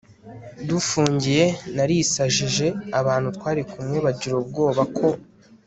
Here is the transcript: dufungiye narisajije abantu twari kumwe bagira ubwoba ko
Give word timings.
dufungiye 0.67 1.45
narisajije 1.75 2.67
abantu 2.99 3.27
twari 3.37 3.61
kumwe 3.71 3.97
bagira 4.05 4.35
ubwoba 4.41 4.83
ko 4.97 5.07